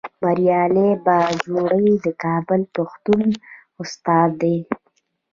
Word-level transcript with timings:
بریالی 0.21 0.89
باجوړی 1.05 1.89
د 2.05 2.07
کابل 2.23 2.61
پوهنتون 2.73 3.25
استاد 3.81 4.29
دی 4.41 4.57